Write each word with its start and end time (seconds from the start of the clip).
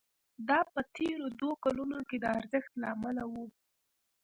دا 0.49 0.59
په 0.73 0.81
تېرو 0.95 1.25
دوو 1.39 1.51
کلونو 1.63 1.97
کې 2.09 2.17
د 2.19 2.25
ارزښت 2.37 2.71
له 2.81 2.87
امله 2.95 3.23
وو 3.31 3.45